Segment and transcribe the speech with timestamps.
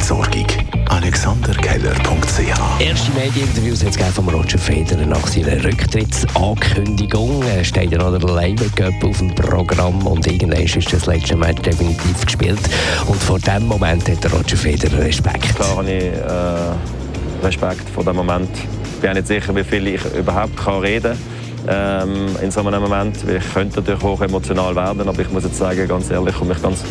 [0.00, 0.46] Entsorgung.
[0.88, 7.42] AlexanderKeller.ch Erste Medieninterviews es von Roger Federer nach seiner Rücktrittsankündigung.
[7.42, 11.36] Er steht ja noch der Labour Cup auf dem Programm und irgendwann ist das letzte
[11.36, 12.60] Match definitiv gespielt.
[13.08, 15.54] Und vor dem Moment hat der Roger Federer Respekt.
[15.54, 18.48] Klar habe ich äh, Respekt vor dem Moment.
[18.94, 22.82] Ich bin nicht sicher, wie viel ich überhaupt kann reden kann ähm, in so einem
[22.82, 23.16] Moment.
[23.28, 26.54] Ich könnte natürlich hoch emotional werden, aber ich muss jetzt sagen, ganz ehrlich, ich komme
[26.54, 26.82] mich ganz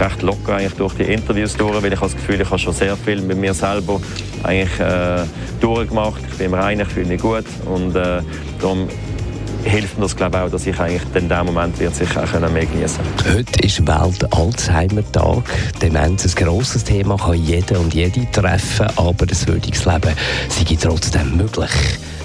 [0.00, 2.96] recht locker eigentlich durch die Interviews durch, weil ich das Gefühl, ich habe schon sehr
[2.96, 4.00] viel mit mir selber
[4.42, 5.22] eigentlich äh,
[5.60, 6.22] durchgemacht.
[6.30, 8.22] Ich bin im Reinen, ich fühle mich gut und äh,
[8.60, 8.88] darum
[9.64, 12.50] hilft mir das glaube ich auch, dass ich eigentlich in diesem Moment wird sicher auch
[12.50, 13.00] mehr genießen
[13.30, 15.44] Heute ist Welt-Alzheimer-Tag.
[15.82, 20.14] Demenz ein grosses Thema, kann jeder und jede treffen, aber das würdiges Leben
[20.48, 21.70] sei trotzdem möglich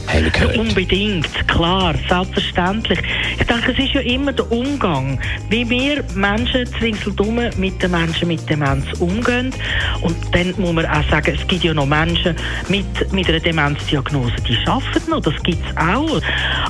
[0.07, 0.57] haben gehört.
[0.57, 2.99] Unbedingt, klar, selbstverständlich.
[3.39, 8.27] Ich denke, es ist ja immer der Umgang, wie wir Menschen zwingseldumm mit den Menschen
[8.27, 9.53] mit Demenz umgehen.
[10.01, 12.35] Und dann muss man auch sagen, es gibt ja noch Menschen
[12.69, 16.21] mit, mit einer Demenzdiagnose, die arbeiten noch, das gibt es auch.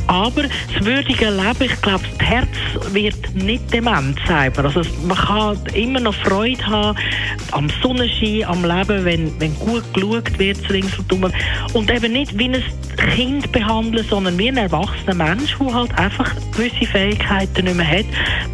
[0.07, 2.47] Aber das würdige Leben, ich glaube, das Herz
[2.91, 4.51] wird nicht dement sein.
[4.57, 6.97] Also man kann immer noch Freude haben
[7.51, 11.31] am Sonnenschein, am Leben, wenn, wenn gut geschaut wird, zwingseldumm.
[11.73, 12.63] Und eben nicht wie ein
[13.15, 18.05] Kind behandeln, sondern wie ein erwachsener Mensch, der halt einfach gewisse Fähigkeiten nicht mehr hat,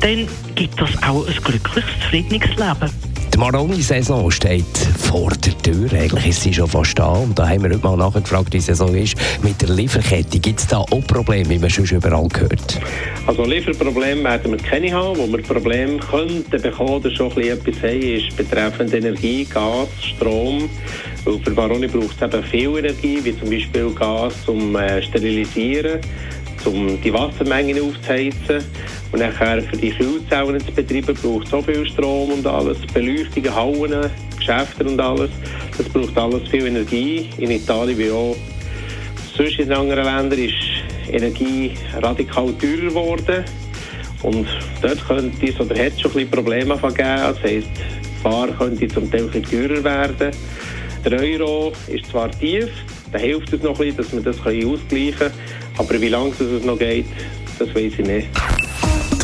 [0.01, 3.10] dann gibt das auch ein glückliches, zufriedenes Leben.
[3.33, 4.65] Die Maroni-Saison steht
[4.99, 5.89] vor der Tür.
[5.93, 7.07] Eigentlich ist sie schon fast da.
[7.13, 9.15] Und da haben wir heute mal nachgefragt, wie die Saison ist.
[9.41, 12.79] Mit der Lieferkette gibt es da auch Probleme, wie man schon überall gehört?
[13.25, 15.17] Also Lieferprobleme werden wir keine haben.
[15.17, 20.69] Wo wir Probleme könnten bekommen oder schon etwas haben, ist betreffend Energie, Gas, Strom.
[21.23, 26.01] Weil für Maroni braucht es eben viel Energie, wie zum Beispiel Gas zum äh, Sterilisieren
[26.65, 28.63] um die Wassermengen aufzuheizen.
[29.11, 34.09] Und nachher für die Kühlzellen zu betreiben, braucht so viel Strom und alles, Beleuchtungen, Hauen,
[34.37, 35.29] Geschäfte und alles.
[35.77, 37.29] Das braucht alles viel Energie.
[37.37, 38.35] In Italien wie auch
[39.35, 40.53] sonst in anderen Ländern ist
[41.11, 43.43] Energie radikal teurer geworden.
[44.23, 44.47] Und
[44.81, 46.95] dort könnte es oder hat es schon ein bisschen Probleme gegeben.
[46.97, 50.31] Das heisst, die Fahrer könnte zum Teil ein teurer werden.
[51.03, 52.69] Der Euro ist zwar tief,
[53.11, 55.33] da hilft es noch ein bisschen, dass wir das ausgleichen können.
[55.77, 57.07] Aber wie lange es noch geht,
[57.57, 58.27] das weiß ich nicht.